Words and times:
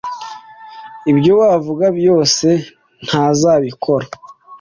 Ibyo 1.11 1.31
wavuga 1.41 1.85
byose, 1.97 2.47
ntazabikora. 3.05 4.07